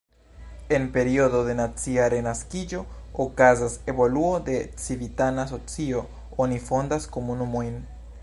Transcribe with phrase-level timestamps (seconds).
[0.75, 2.79] En periodo de nacia renaskiĝo
[3.25, 6.03] okazas evoluo de civitana socio,
[6.47, 7.77] oni fondas komunumojn.